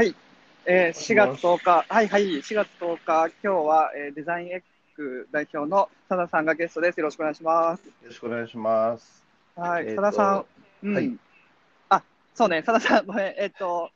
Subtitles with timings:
[0.00, 0.14] はい。
[0.64, 4.62] えー、4月10日、はいはい、4月10日、今日は、えー、デザインエッ
[4.96, 7.00] グ代表の佐田さんがゲストです。
[7.00, 7.84] よろしくお願いします。
[7.84, 9.22] よろしくお願いします。
[9.54, 10.44] はい、佐田さん、
[10.84, 11.18] うん、はい。
[11.90, 12.02] あ、
[12.34, 13.90] そうね、佐田さん、ごめん、えっ、と、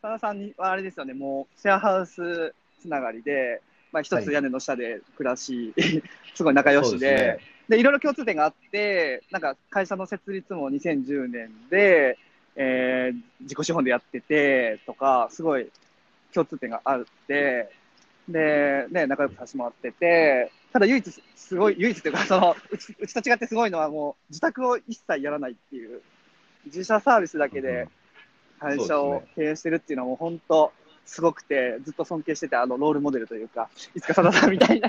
[0.00, 3.60] 佐田さんにはあれですよね、もうシェアハウスつながりで、
[3.92, 4.24] まあ、一はい。
[4.24, 5.74] つ屋根の下で暮らし、
[6.34, 7.38] すごい仲良しで、ね。
[7.68, 12.16] で、いろいろ共通点があって、なんか会社の設立も2010年で、
[12.56, 15.70] えー自己資本でやっててとか、すごい
[16.32, 17.70] 共通点があって、
[18.28, 26.02] で、ね、仲良くさせてもらってて、ただ唯一すごい、唯一というか、その、うちうちと違ってすごいのはもう自宅を一切やらないっていう、
[26.66, 27.88] 自社サービスだけで
[28.60, 30.72] 会社を経営してるっていうのはもう本当
[31.06, 34.88] すごくて、ずっと尊敬してて、あの、ロールモデルというか、いつか佐田さんみたいにな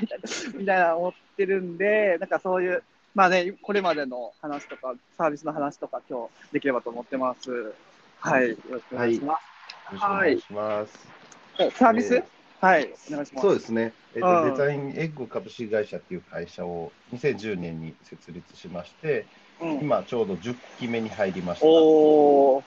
[0.55, 7.73] みたいな思ってるんで、なんかそういう、まあね、これまでの話とか、サービスの話とか、今日できればと思ってます。
[8.19, 9.93] はい、よろしくお願いします。
[9.93, 11.77] よろしくお願いします。
[11.77, 12.23] サービス、え
[12.61, 13.47] はい、お願いします。
[13.47, 19.25] そうですね、えっうんとデザインエッグ株式会社っていう会社を2010年に設立しまして、
[19.59, 21.65] うん、今ちょうど10期目に入りました。
[21.65, 22.63] おー、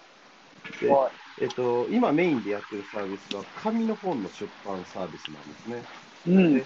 [0.75, 1.11] すでごい。
[1.41, 5.83] えっと、今メインでやってるサービスは紙の本の出版サービスなんですね。
[6.29, 6.65] うんで、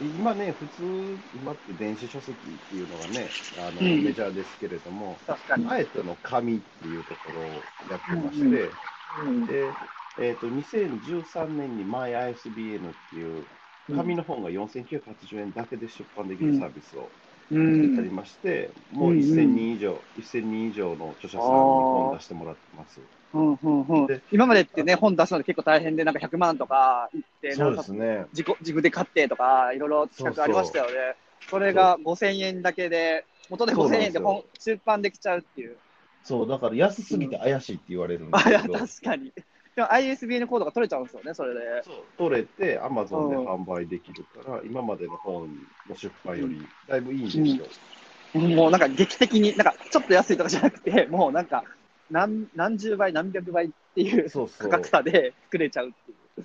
[0.00, 0.82] 今ね、普通、
[1.32, 4.04] 今って電子書籍っていうのがね、あのうん。
[4.04, 5.20] メジャーですけれども。
[5.68, 8.46] あえての紙っていうところをやってまして、
[9.16, 9.28] うん。
[9.28, 9.36] うん。
[9.42, 9.76] うんで、
[10.20, 13.46] えっと2013年に MyISBN っていう
[13.94, 17.12] 紙の本が4980円だけで出版できるサービスを
[17.50, 23.00] うんやりまして、もううんうん1000人以上、1000人以上の著者さんに本出してもらってます。
[23.34, 28.26] うんうんうんで今までってね、本出すので結構大変で、なんか100万とか言って、そうなんかですね。
[28.32, 31.16] 自己自分で買ってとか、いろいろ企画ありましたよね。
[31.48, 35.76] それが5000円だけで、元で5000そうなんですよ円で本出版できちゃうっていう。
[36.22, 39.32] そう、だから安すぎて怪しいって言われるんですけど、 確かに。
[39.78, 41.60] でも ISBN コードが取れちゃうんですよね、それで。
[41.84, 45.48] そう取れて Amazon でうん販売できるから、今までの本
[45.88, 48.40] の出版よりだいぶいいんですよ。
[48.40, 51.62] もうなんか劇的に、なんかちょっと安いとかじゃなくて、 もうなんか
[52.10, 56.44] 何何十倍、何百倍っていうそうそう価格差で作れちゃうっていう。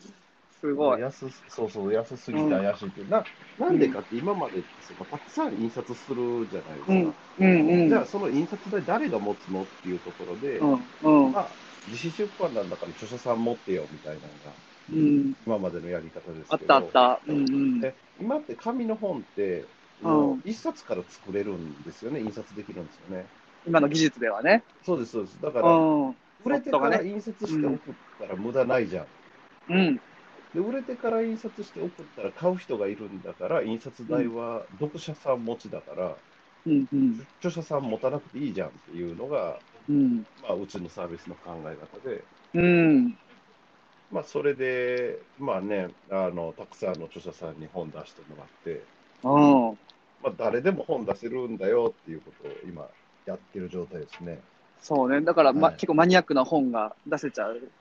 [0.63, 1.01] すごい。
[1.01, 6.93] 安すそうそう、安すぎて怪しいっていう、ななんでかって、今までってそのたくさん印刷するじゃないですか。
[6.93, 7.89] うん、うん、うん。
[7.89, 11.33] じゃあ、その印刷代誰が持つのっていうところで、うん、うん。
[11.33, 14.55] まあ、自費出版なんだから著者さん持ってよみたいなのが、
[14.89, 17.21] うん、今までのやり方ですあっけど、たあった。
[17.27, 17.81] うん、うん。
[17.81, 19.67] で今って紙の本って、
[20.01, 23.29] うんもう一冊から作れるんですよね、印刷できるんですよね。
[23.65, 24.63] 今の技術ではね。
[24.83, 25.39] そうです、そうです。
[25.41, 25.77] だかうら、
[26.11, 26.17] ん。
[26.43, 29.07] 売れてから印刷して送ったら無駄ないじゃん。
[29.69, 29.99] うん。
[30.53, 36.17] で売れてから印刷して送ったら買う人がいるんだから、印刷代は読者さん持ちだから、
[36.65, 37.27] うん、うん。
[37.39, 40.23] 著者さん持たなくていいじゃんっていうのが、うん。
[40.41, 43.17] まあ、うちのサービスの考え方で、うん。
[44.09, 48.87] まあ、それで、まあね、あの、たくさんの著者さんに本出してもらって、
[49.23, 49.29] う
[49.73, 49.79] ん。
[50.21, 52.87] まあ、誰でも本出せるんだよっていうことを今
[53.25, 54.41] やってる状態ですね。
[54.81, 55.21] そうね。
[55.21, 57.71] だから、ま、はい結構マニアックな本が出せちゃう。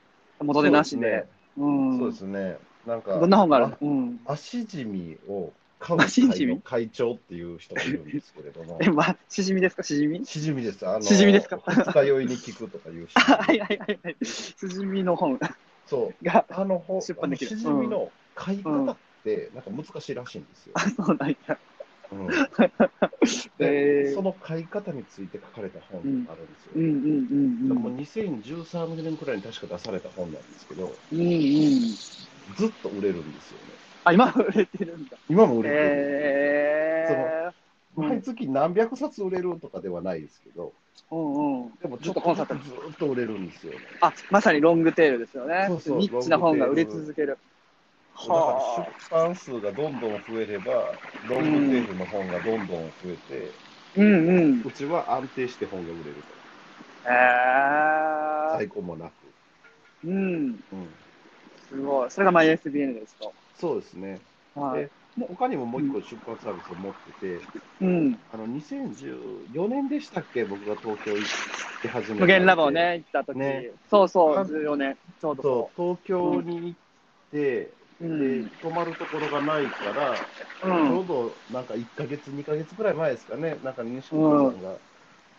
[0.41, 1.25] 元でなしで。
[1.57, 1.99] うん。
[1.99, 2.59] そうですね。
[2.85, 3.67] なんか、どんな本がある？
[3.67, 4.19] あうん。
[4.25, 9.83] 足しみを買う会の会長っていう人がいるんですけれども、え、ま、しじみですか？
[9.83, 10.25] しじみ？
[10.25, 10.87] しじみです。
[10.87, 11.59] あの、しじみですか？
[11.67, 13.21] 二日酔いに効くとかいう人。
[13.21, 14.17] はいはいはいはい。
[14.25, 15.39] しじみの本
[15.87, 16.25] そう。
[16.25, 20.75] が、あの本、出版できるしじみの買い方って、なんか難しいらしいんですよ。
[20.77, 21.59] あ、そうなんや。
[22.13, 22.29] うん
[23.59, 26.73] えーで、その買い方について書かれた本があるんですよ。
[26.77, 31.21] うんうんうんう2013年くらいに確か出された本なんですけど、うん。
[31.21, 31.81] うんうん。
[32.57, 33.75] ずっと売れるんですよね。
[34.05, 35.17] あ、今売れてるんだ。
[35.29, 35.83] 今も売れてる。
[35.85, 37.53] えー。
[37.95, 40.73] 毎月何百冊売れるとかではないですけど、
[41.11, 41.73] うんうん。
[41.83, 43.79] でもちょっとコンサートずっと売れるんですよね。
[44.01, 45.67] あ、まさにロングテールですよね。
[45.69, 47.39] そうそうニッチな本が売れ続ける。
[48.19, 53.53] だからは出版数がどんどん増えれば、ロングテールの本がどんどん増えて、
[53.97, 54.01] あ。
[54.01, 54.63] うんうん。
[54.65, 56.17] うちは安定して本が売れる
[57.05, 57.15] えと。
[58.55, 58.59] ー。
[58.59, 59.13] 在庫もなく。
[60.05, 60.61] うん。
[60.73, 60.89] うん、
[61.69, 62.11] すごい。
[62.11, 63.35] それが MySBN ですと。
[63.59, 64.21] そうですね。
[64.55, 64.91] はいで。
[65.17, 67.47] もう他にももう一個出版サービスを持ってて、
[67.81, 68.19] うん。
[68.33, 76.81] あの2014年でしたっけ、僕が東京行って始めた無限ラボね、行った時、ねそうそう、あ14年、ちょうどそ、そう東京に行っ
[77.31, 77.75] て、
[78.07, 78.07] う。
[78.45, 78.51] ん。
[78.61, 80.29] 泊まるところがないから、
[80.63, 81.05] うちょん。
[81.05, 84.81] うどなんか1ヶ月、2ヶ月ぐらい前ですかね、なんか西川さんが、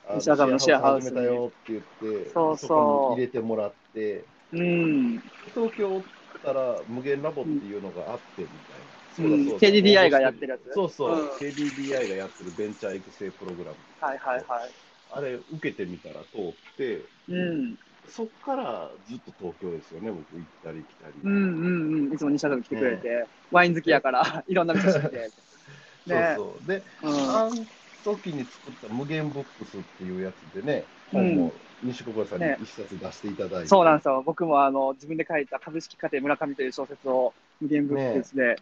[0.05, 5.21] あの西川さんのシェアハウスに始めたよって言って、そうそうこに入れてもらって、うん。
[5.53, 6.03] 東京っ
[6.43, 8.83] たら無限ラボっていうのがあってみたいな。
[8.83, 13.77] うんそうだそうだ KDDI がやってるやつそうそう、うん KDDI がやってるベンチャー育成プログラム。
[13.99, 14.73] はいはいはい。
[15.11, 17.77] あれ受けてみたら通って、うん。
[18.09, 21.13] そっからずっと東京ですよね、僕行ったり来たり。
[21.23, 22.13] うんうんうん。
[22.13, 25.17] いつも西田と来てくれて、ワイン好きやから、 いろんな店知って。
[26.05, 26.67] ねそうそう。
[26.67, 27.09] で、うん。
[27.35, 27.65] あの
[28.03, 33.67] 時に作った無限ブックスっていうやつでね、本も西国さんにね一冊出していただいて。
[33.67, 34.21] そうなんですよ。
[34.25, 38.57] 僕もあの自分で書いた株式家庭村上という小説を無限ブックスで、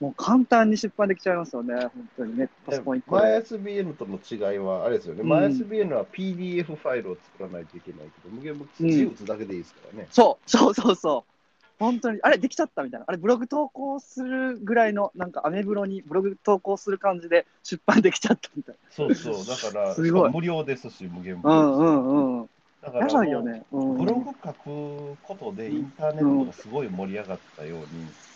[0.00, 3.26] もう簡単に出版できちゃいますよね、本当にね、パソコン1個で。
[3.26, 10.06] MySBN との違いは、あれですよね、うん MySBN は PDF ファイルを作らないといけないけど、無限ブックス字打つだけでいいですからね。
[10.10, 11.32] そう、そうそうそう。
[11.78, 13.06] 本当に、あれ、できちゃったみたいな。
[13.08, 21.80] あれ、ブログ投稿するぐらいの、なんか、アメブロにブログ投稿する感じで出版できちゃったみたいそうそう、だから、すごい無料ですし、無限ブックス。
[21.80, 21.86] な。
[21.86, 22.48] うんうんうん。
[22.86, 23.62] だかやらね。
[23.72, 23.98] うん。
[23.98, 24.54] ブログ書く
[25.22, 27.86] ことでインターネットがすごい盛り上がったように、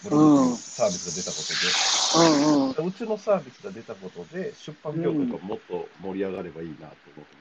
[0.02, 2.86] ブログサービスが出たことで、うんうん。
[2.88, 6.96] うちのサービスが出たことで、出版業界がもっと盛り上がればいいなと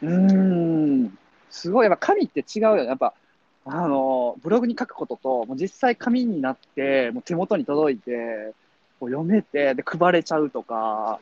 [0.06, 1.12] 思ってうん。
[1.50, 2.86] すごい、やっぱ紙って違うよね。
[2.86, 3.14] やっぱ、
[3.66, 8.12] あの、ブログに書くことと、もう実際紙になって、もう手元に届いて、
[9.00, 11.20] こう読めて、で、配れちゃうとか、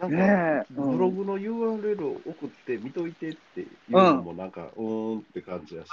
[0.00, 5.88] なんか、ねえうんブログの URL を送って見といてっていうのもなんか、うーんって感じだし、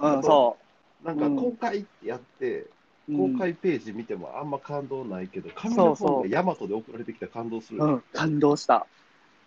[0.00, 0.56] うん、うん、そ
[1.04, 2.66] なんかうん公開ってやって、
[3.08, 3.16] う。
[3.16, 7.82] 公開ページ見てもあんま感動ないけど、紙のそうそう方がヤマトで送られてきたら感動する。
[7.82, 8.86] うん、感動した。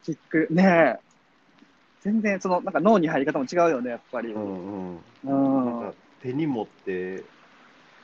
[0.03, 1.13] キック、ねえ。
[2.01, 4.33] 全然、その、なんか脳に入り方も違うよね、やっぱり。
[4.33, 4.95] ううん。
[4.95, 5.65] んうん。
[5.65, 7.23] なんか手に持って、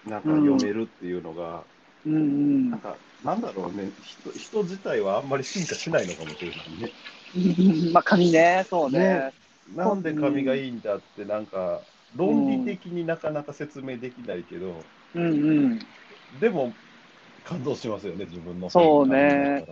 [0.08, 1.64] なんか読めるっていうのが、
[2.06, 6.92] うんうんなんか、なんだろうね人、人自体はあんまり進化しないのかもしれないね。
[7.92, 9.00] まあ、紙ね、そうね。
[9.00, 9.34] ね
[9.76, 11.82] なんで紙がいいんだって、なんか、
[12.16, 15.28] 論理的になかなか説明できないけど、うんう
[15.76, 15.80] ん。
[16.40, 16.74] でも、
[17.44, 18.70] 感動しますよね、自分の。
[18.70, 19.64] そうね。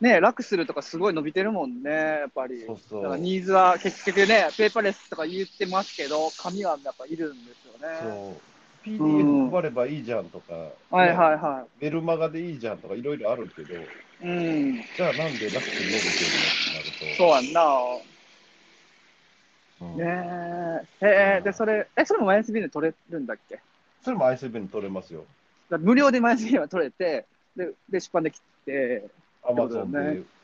[0.00, 2.64] ねえ、楽するとかすごい伸びてるもんね、やっぱり。
[2.66, 3.02] そうそう。
[3.02, 7.88] だからニーズは結局ね、ペーパーレスとか言ってますけど、紙はやっぱいるんですよね。
[8.96, 10.54] PDF 配ればいいじゃんとか、
[10.90, 14.26] はいねはいはメルマガでいいじゃんとかいろいろあるけど、い。
[14.26, 14.82] うん。
[14.96, 17.14] じゃあなんで楽に伸びてるのってなると。
[17.16, 17.62] そうやんな。
[19.80, 20.04] うんね
[21.02, 21.06] え。
[21.06, 23.60] へえ、で、それ、え、それも MySB で取れるんだっけ？
[24.02, 25.24] それも ISB に取れますよ。
[25.70, 27.26] 無料で MySB は取れて、
[27.56, 29.04] で、で出版できて、
[29.48, 29.98] アマゾンで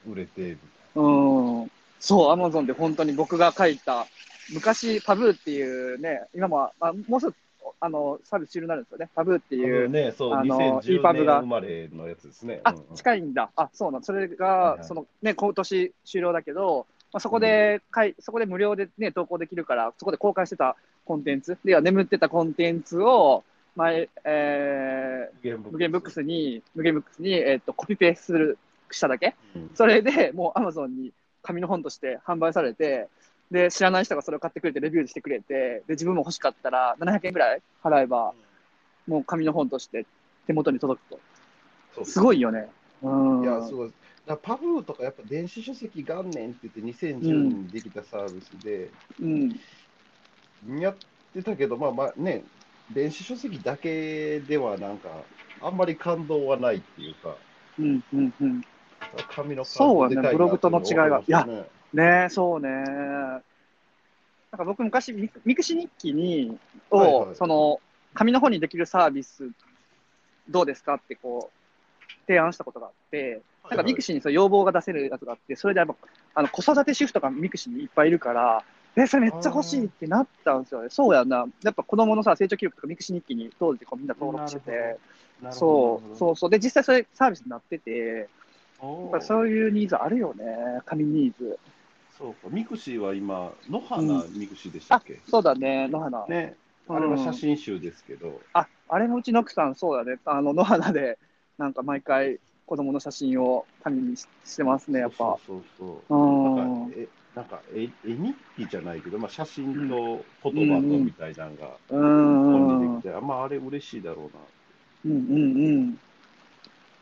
[0.06, 0.58] 売れて、み
[0.94, 1.70] うん。
[1.98, 4.06] そう、アマゾンで本当に僕が書いた、
[4.52, 7.34] 昔、パブーっていうね、今も、まあ、もうすぐ、
[7.80, 9.08] あの、サービス終了になるんですよね。
[9.14, 9.88] パブーってたいいう。
[9.88, 12.60] ね、そう、あの2010 EPUB 年が生まれのやつですね。
[12.64, 13.50] あうんうん、近いんだ。
[13.56, 14.02] あ、そうなん。
[14.02, 23.44] それはいがは、いそのね、今年終了だけど、まあ、そこで、かいそこで無料でね、投稿できるから、そこで公開してたコンテンツ、では眠ってたコンテンツを、
[23.76, 28.58] 前、えー、無限ブックスに、無限ブックスに、えっ、と、コピペする、
[28.90, 31.12] しただけうんそれでもう Amazon に
[31.42, 33.08] 紙の本として販売されて、
[33.50, 38.34] で、知らない人がそれを買ってくれて、レビューしてくれて、で、自分も欲しかったら、700円ぐらい払えば、
[39.06, 40.06] もう紙の本として
[40.46, 41.20] 手元に届くと。
[41.94, 42.68] そうすごいよね。
[43.02, 43.42] うん。
[43.42, 43.92] いや、すごい。
[44.26, 50.80] だパブーとかやっぱ電子書籍元年って言って2010年にできたサービスで、うん。
[50.80, 50.96] やっ
[51.34, 52.42] てたけど、まあまあね、
[52.90, 55.10] 電子書籍だけではなんか、
[55.60, 57.36] あんまり感動はないっていうか、
[57.78, 58.62] うん、うん、うん。
[59.34, 62.68] 紙のそうねブログとの違いがってうの思ますねそうね。
[62.68, 63.40] なん
[64.58, 66.58] か僕昔ミク、ミクシ日記に、
[66.90, 67.80] を、はいはいその、
[68.14, 69.50] 紙の本にできるサービス、
[70.48, 75.94] どうですかってこう、提案したことがあって、なんか mixi にそう要望が出せるやつがあって、それでやっぱ、
[76.34, 78.62] あの、子育て主婦とか mixi にいっぱいいるから、
[78.96, 80.88] え、それめっちゃ欲しいってなったんですよね。
[80.88, 81.46] そうやんな。
[81.62, 84.98] やっぱ子供のさ、成長記録とか mixi 日記に当時こうみんな登録してて、
[85.50, 86.50] そう、そうそう。
[86.50, 88.28] で、実際それサービスになってて、
[88.80, 90.44] やっぱそういうニーズあるよね。
[90.86, 91.58] 紙ニーズ。
[92.18, 96.26] そうか、 mixi は今、ノハナ mixi でしたあっけ、、そうだね、ノハナ。
[96.28, 96.56] ね、
[96.88, 100.18] うんあれは写真集ですけど、あ、あれもうちの奥さん、そうだね。
[100.24, 101.18] あの、ノハナで、
[101.58, 105.24] なんか毎回子供の写真を紙にししてますね、やっぱ。
[105.24, 106.90] そうそうそううなんん。
[106.90, 112.70] かえなんか絵絵日記じゃないけど、まあ、写真と言葉とみたいなのがうん。
[112.70, 114.42] うんできて、あまあ、あれ嬉しいだろうな。
[115.04, 115.98] うんうん。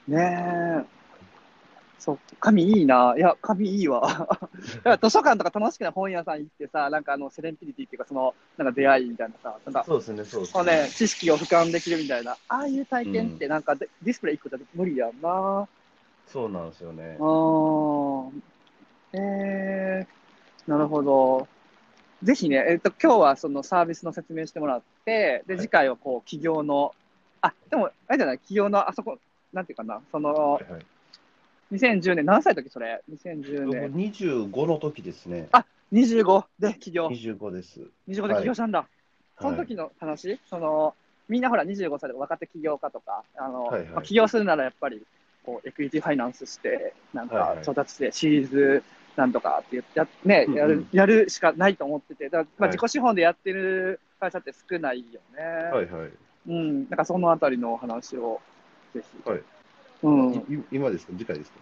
[0.06, 1.01] ねえ。
[2.02, 3.14] そう、紙いいな。
[3.16, 4.02] いや、紙いいわ。
[4.84, 15.68] いや図書館とか楽しくない本屋さん行ってさ、なんかあの、セレンピリティっていうか、その、なんか出会いみたいなさ、なんか、そうですね、そうですこうね、知識を俯瞰できるみたいな、ああいう体験ってなんかデディスプレイ1個じゃ無理やんな。
[16.26, 17.16] そうなんですよね。
[17.20, 18.42] うん。
[19.12, 21.46] えー、なるほど。
[22.24, 26.96] ぜひね、えっ、と、今日はそのサービスの説明してもらって、で、はい次回はこう、企業の、
[27.42, 29.18] あ、でも、あれじゃない、企業のあそこ、
[29.52, 30.86] なんていうかな、そのは、いはい、
[31.72, 33.92] 2010年、何歳の時それ ?2010 僕年。
[34.12, 35.48] 25の時ですね。
[35.52, 37.08] あ25で起業。
[37.08, 37.80] 25です。
[38.08, 38.86] 25で起業したんだ。
[39.40, 40.94] その時の話、その、
[41.28, 45.02] みんなほら25歳で若手起業家とか、あの、はいはいまあ、起業するならやっぱり、
[45.44, 48.82] こう、エクイティファイナンスして、なんはいはいか調達して、シリーズ
[49.16, 55.42] なんとかってや、ね、やる、やるしかないと思ってて、だまあはい自己資本でやってる会社って少ないよね。
[55.72, 56.10] はいはい。
[56.48, 56.88] うん。
[56.90, 58.40] なんかそのあたりのお話を、
[58.94, 59.28] ぜひ。
[59.28, 59.42] はい
[60.02, 60.34] うん。
[60.34, 61.12] い今ですか？
[61.12, 61.60] 次回ですか？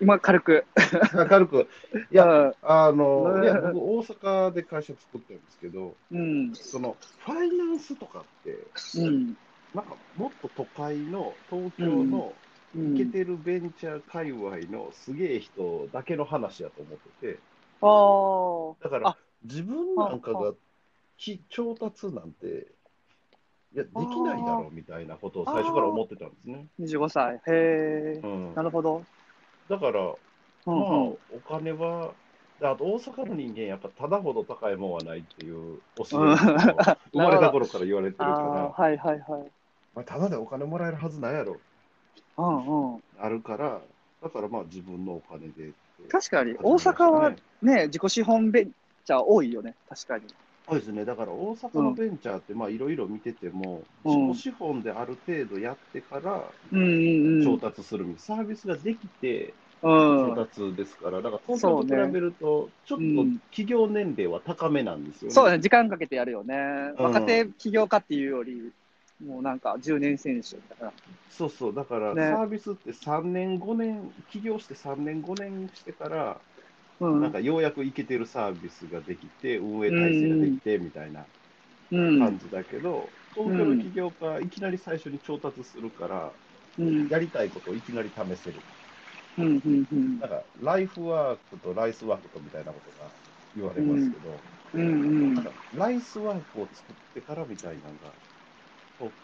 [0.00, 0.64] 今、軽く。
[1.28, 1.68] 軽く。
[2.10, 6.54] いや、や、あの、うんいや僕、大阪で会社作ってるんですけど、うん。
[6.54, 8.66] その、ファイナンスとかって、
[8.98, 9.34] うん。
[9.74, 12.34] なんか、もっと都会の、東京の、
[12.74, 12.94] うん。
[12.94, 17.42] イケてるベンチャー界隈のすげえ人だけの話やと思ってて、
[17.82, 17.86] あ
[18.80, 18.84] あ。
[18.84, 20.56] だからあ、自分なんかはが
[21.18, 22.68] き調達なんて、
[23.74, 26.66] いや、できないだろうみたいなことを最初から思ってたんですね。
[26.80, 27.36] 25歳。
[27.36, 28.26] へえう。
[28.26, 29.02] ん、なるほど。
[29.68, 32.12] だから、うんまあ、うんお金は、
[32.60, 39.50] であと大阪の人間、やっぱただほど高いもんはないっていう教えを生まれた頃から言われてるか あらあ、、はいはいはい。
[39.94, 41.56] まあ、ただでお金もらえるはずないやろ、
[42.38, 43.02] うんうん。
[43.18, 43.80] あるから、
[44.22, 45.74] だからまあ自分のお金でって。
[46.10, 48.72] 確かに、大阪はねね、自己資本ベン
[49.04, 50.24] チャー多いよね、確かに。
[50.70, 57.44] そうですね、だから大阪のベンチャーって、まあいろいろ見てても、うん自己資本である程度やってからうんうんうん。
[57.44, 60.34] 調達するみたいな、サービスができてうん。
[60.34, 65.34] 調達ですから、だから東京と比べると、ちょっとうん企業年齢は高めなんですよね。
[65.34, 66.54] そうだね、時間かけてやるよね。
[66.98, 68.72] うん若手起業家っていうより、
[69.26, 70.92] もうなんか10年選手だから。
[71.30, 76.40] そうそう、だからねサービスって3年、5年、起業して3年、5年してから、
[77.00, 77.20] うん。
[77.20, 81.28] なんかようやくいけてるサービスができて、運営体制ができてみたいな
[81.90, 82.30] うん。
[82.30, 86.36] 感じだけど、東京の起業家、いきなり最初に調達するから、
[86.78, 87.10] うん。
[87.10, 88.66] やりたいことをいきなり試せる。
[89.36, 89.56] うん。
[89.64, 89.86] うん。
[89.90, 93.16] うんなんか、ライフワークとライスワークとみたいなことが
[93.54, 94.82] 言われますけど、うん。
[94.82, 98.16] うんなんか、ライスワークを作ってからみたいなのが、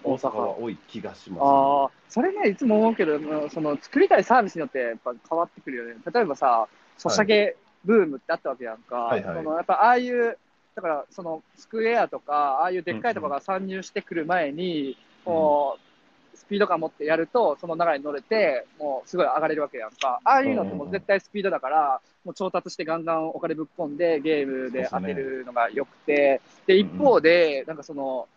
[0.03, 6.01] 大阪は多い気がします、ああ、それね、いつも思うけど、うんその作りたいサービスによってやっぱ変わってくるよね。
[6.13, 8.97] 例えばさ、ソシャゲブームってあったわけやんか。
[8.97, 10.37] はいはいそのやっぱああいう、
[10.75, 20.21] だからそのスクエアとか、ああいうでっかいところが参入してくる前に、こう、スピード感持ってやると、その流れに乗れて、もうすごい上がれるわけやんか。
[20.23, 28.29] ああいうのってもう絶対スピードだから、もう調達してガンガンお金ぶっ込んでゲームで当てるのが良くて、で、一方で、なんかその、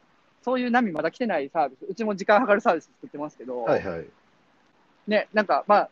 [0.41, 4.05] そういう波まだ来てないサービス、うちも時間計るサービス作ってますけど、はいはい。
[5.07, 5.89] ね、なんか、まあ、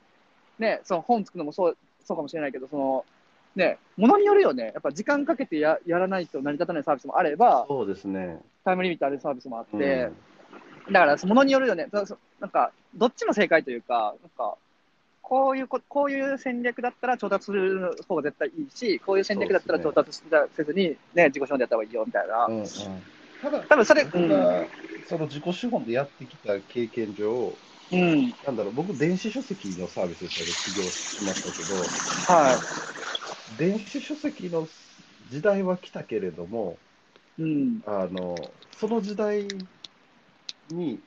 [0.57, 3.05] ね、その本作るのもそう、そうかもしれないけど、その、
[3.57, 4.71] ね、ものによるよね。
[4.73, 8.39] やっぱ時間かけてややらないと成り立たないサービスもあれば、そうですね。
[8.63, 10.15] タイムリミットあるサービスもあって、うん
[10.89, 11.87] だから、ものによるよね。
[11.91, 14.55] そそなんか、どっちも正解というか、なんか、
[15.21, 20.21] こういうこ、こういう戦略だったら調達する方が絶対いいし、こういう戦略だったら調達
[20.55, 22.45] せずに、ね、自己資本でやった方がいいよ、みたいな。
[22.45, 22.67] うんうん
[23.41, 24.65] ただ、多分それ、僕が
[25.07, 27.53] その自己資本でやってきた経験上、
[27.91, 27.99] うん。
[27.99, 28.33] うん。
[28.45, 30.41] なんだろう、僕、電子書籍のサービスで起
[30.75, 32.57] 業しましたけど、は
[33.49, 34.67] 電子書籍の
[35.25, 36.79] 時代は来たけれども、
[37.37, 37.41] い。
[37.43, 37.81] うん。
[37.85, 39.67] あの、その時代
[40.69, 41.01] に、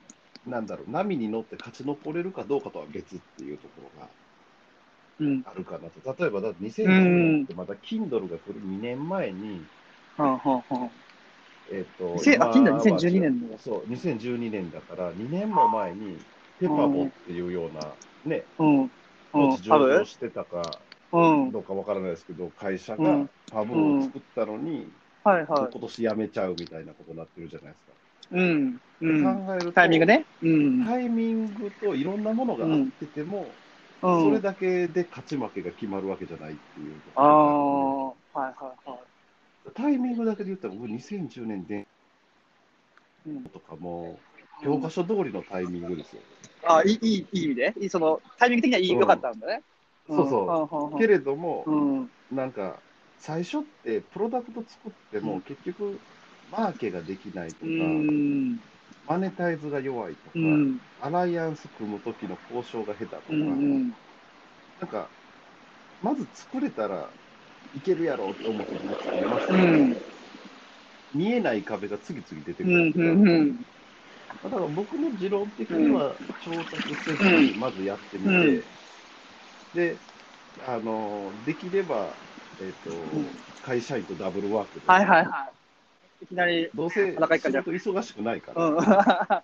[0.44, 4.10] なんだろう、波に乗って勝ち残れるかどうかとは別っていうところが
[5.18, 5.44] うん。
[5.44, 6.00] あるかなと。
[6.18, 9.66] 例えば、だって2010年ってまた Kindle が来る2年前に、
[10.16, 10.90] はん。
[11.72, 16.18] えっ、と、せあ今は Kindle 2012年のそう、2012年だから、2年も前に、
[16.58, 18.82] ペパボっていうような、ね、うん。
[18.82, 18.90] うん
[19.62, 20.89] 上場してたかうん。
[21.12, 24.88] どうかわからないですけど、会社がうんパブを作ったのに、
[25.24, 25.68] はいはい。
[25.72, 27.92] 今年辞めちゃうみたいなことになってるじゃないですか。
[28.32, 28.80] うん。
[29.00, 29.46] うん。
[29.46, 30.24] 考えると、タイミングね。
[30.42, 30.84] うん。
[30.84, 33.46] タイミングといろんなものがあってても、
[34.02, 34.24] うん。
[34.24, 38.98] それだけで勝ち負けが決まるわけじゃないっていうとこああはいはいはい。
[39.66, 41.86] がタイミングだけで言ったら、僕2010年で
[43.26, 44.18] うん、とかも、
[44.62, 46.22] 教科書通りのタイミングですよ。
[46.66, 47.88] あいい、いい、いい意味で？
[47.90, 49.62] その、タイミング的にはいい、うん良かったんだね。
[50.08, 50.94] そうそううん。
[50.96, 52.12] けれども、うん。
[52.30, 52.84] なんか、
[53.16, 56.04] 最初って、プロダクト作っても、うん結局、
[56.48, 58.70] マーケができないとか、うん。
[59.04, 60.80] マネタイズが弱いとか、うん。
[60.98, 63.96] アライアンス組む時の交渉が下手とか、うん。
[64.78, 65.14] なんか、
[66.00, 67.16] まず作れたら
[67.72, 70.00] いけるやろうって思って作りましたうけど、ん。
[71.12, 72.92] 見えない壁が次々出てくうん。
[73.02, 73.64] るうん。
[74.42, 78.79] だから僕の持論的には、調達せずにまずやってみて、うん
[79.74, 79.98] で、
[80.66, 82.16] あの、できれば、
[82.60, 85.46] えっ、と、ん会社員とダブルワークで、はいはいは
[86.20, 86.24] い。
[86.24, 88.76] いきなり、どうせ仕事忙しくないから、うん。
[88.76, 89.42] だか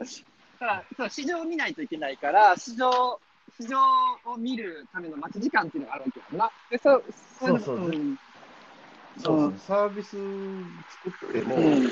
[0.59, 3.21] ら、市場を見ないといけないから、市場、
[3.61, 3.78] 市場
[4.25, 6.50] を見るための待ち時間っていうのがあるわけやんな。
[6.71, 8.16] で、そう、そうそううん。
[9.18, 10.16] そうですね、サービス
[10.88, 11.90] 作っても、うん。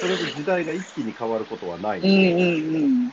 [0.00, 3.10] それで時代が一気に変わることはないのうんで、うんうん。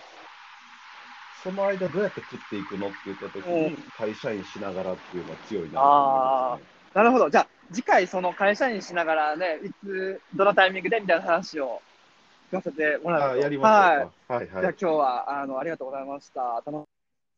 [1.44, 6.64] その間どうやって食っていくのって言ったときうんに、会社員しながらっていうのは強いなとあ思いますね。
[6.94, 7.30] なるほど。
[7.30, 11.82] じゃあ、次回、その会社員しながらね、いつ、どのタイミングでみたいな話を
[12.52, 13.42] 聞かせてもらうあと。
[13.42, 14.34] やりましょうか。
[14.34, 14.44] はい。
[14.44, 14.76] はい、じゃあ、はい。
[14.82, 16.42] 今日は、あの、ありがとうございました。
[16.66, 16.84] 楽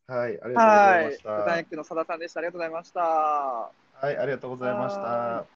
[0.08, 1.06] はい、ありがとうござはいい。
[1.06, 1.30] ました。
[1.36, 2.40] 豚肉の佐田さんでした。
[2.40, 3.02] ありがとうございました。
[3.94, 5.46] はい、ありがとうございましはた。